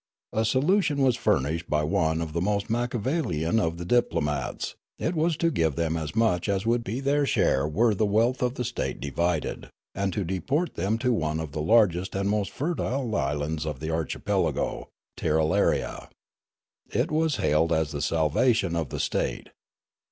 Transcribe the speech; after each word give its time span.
A 0.33 0.45
solution 0.45 0.97
was 1.03 1.15
furnished 1.15 1.69
by 1.69 1.83
one 1.83 2.21
of 2.23 2.33
the 2.33 2.41
most 2.41 2.71
machiavellian 2.71 3.59
of 3.59 3.77
the 3.77 3.85
diplomats; 3.85 4.73
it 4.97 5.13
was 5.13 5.37
to 5.37 5.51
give 5.51 5.75
them 5.75 5.95
as 5.95 6.15
much 6.15 6.49
as 6.49 6.65
would 6.65 6.83
be 6.83 6.99
their 6.99 7.23
share 7.27 7.67
were 7.67 7.93
the 7.93 8.03
wealth 8.07 8.41
of 8.41 8.55
the 8.55 8.63
state 8.65 8.99
divided, 8.99 9.69
and 9.93 10.11
to 10.13 10.23
deport 10.23 10.73
them 10.73 10.97
to 10.97 11.13
one 11.13 11.39
of 11.39 11.51
the 11.51 11.61
largest 11.61 12.15
and 12.15 12.31
most 12.31 12.49
fertile 12.49 13.15
islands 13.15 13.63
of 13.63 13.79
the 13.79 13.91
archipelago, 13.91 14.89
Tirralaria. 15.17 16.09
It 16.89 17.11
was 17.11 17.35
hailed 17.35 17.71
as 17.71 17.91
the 17.91 18.01
salvation 18.01 18.75
of 18.75 18.89
the 18.89 18.99
state. 18.99 19.49